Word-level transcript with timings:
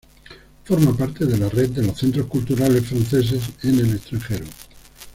Forma 0.65 0.97
parte 0.97 1.27
de 1.27 1.37
la 1.37 1.47
red 1.47 1.69
de 1.73 1.83
los 1.83 1.99
centros 1.99 2.25
culturales 2.25 2.87
franceses 2.87 3.43
en 3.61 3.77
el 3.81 3.93
extranjero. 3.93 4.47